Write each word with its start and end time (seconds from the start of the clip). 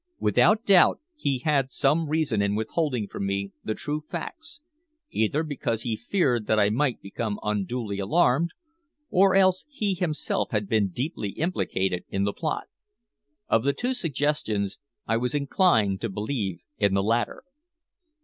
Without 0.17 0.65
doubt 0.65 0.99
he 1.15 1.37
had 1.45 1.69
some 1.71 2.09
reason 2.09 2.41
in 2.41 2.55
withholding 2.55 3.07
from 3.07 3.27
me 3.27 3.51
the 3.63 3.75
true 3.75 4.01
facts, 4.09 4.59
either 5.11 5.43
because 5.43 5.83
he 5.83 5.95
feared 5.95 6.47
that 6.47 6.59
I 6.59 6.71
might 6.71 7.03
become 7.03 7.39
unduly 7.43 7.99
alarmed, 7.99 8.49
or 9.11 9.35
else 9.35 9.63
he 9.69 9.93
himself 9.93 10.49
had 10.49 10.67
been 10.67 10.87
deeply 10.89 11.33
implicated 11.33 12.03
in 12.09 12.23
the 12.23 12.33
plot. 12.33 12.63
Of 13.47 13.63
the 13.63 13.73
two 13.73 13.93
suggestions, 13.93 14.79
I 15.05 15.17
was 15.17 15.35
inclined 15.35 16.01
to 16.01 16.09
believe 16.09 16.61
in 16.79 16.95
the 16.95 17.03
latter. 17.03 17.43